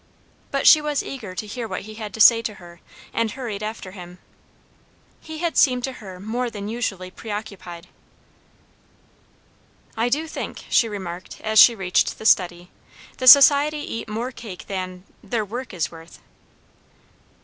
But 0.49 0.65
she 0.65 0.81
was 0.81 1.03
eager 1.03 1.35
to 1.35 1.45
hear 1.45 1.67
what 1.67 1.81
he 1.83 1.93
had 1.93 2.11
to 2.15 2.19
say 2.19 2.41
to 2.41 2.55
her, 2.55 2.81
and 3.13 3.29
hurried 3.29 3.61
after 3.61 3.91
him. 3.91 4.17
He 5.19 5.37
had 5.37 5.55
seemed 5.57 5.83
to 5.83 5.91
her 6.01 6.19
more 6.19 6.49
than 6.49 6.67
usually 6.67 7.11
preoccupied. 7.11 7.85
"I 9.95 10.09
do 10.09 10.27
think," 10.27 10.65
she 10.71 10.89
remarked 10.89 11.39
as 11.41 11.59
she 11.59 11.75
reached 11.75 12.17
the 12.17 12.25
study, 12.25 12.71
"the 13.19 13.27
Society 13.27 13.77
eat 13.77 14.09
more 14.09 14.31
cake 14.31 14.65
than 14.65 15.03
their 15.23 15.45
work 15.45 15.71
is 15.71 15.91
worth." 15.91 16.19